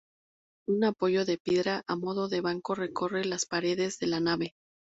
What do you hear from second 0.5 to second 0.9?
Un